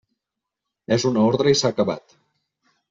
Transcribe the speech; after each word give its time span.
És 0.97 1.05
una 1.11 1.27
ordre 1.33 1.53
i 1.57 1.61
s'ha 1.61 1.73
acabat. 1.77 2.21